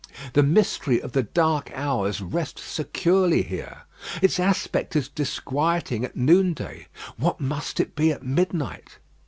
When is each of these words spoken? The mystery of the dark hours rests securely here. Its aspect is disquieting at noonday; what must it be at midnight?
The 0.33 0.41
mystery 0.41 0.99
of 0.99 1.11
the 1.11 1.21
dark 1.21 1.71
hours 1.75 2.21
rests 2.21 2.63
securely 2.63 3.43
here. 3.43 3.83
Its 4.19 4.39
aspect 4.39 4.95
is 4.95 5.07
disquieting 5.09 6.03
at 6.03 6.15
noonday; 6.15 6.87
what 7.17 7.39
must 7.39 7.79
it 7.79 7.95
be 7.95 8.11
at 8.11 8.23
midnight? 8.23 8.97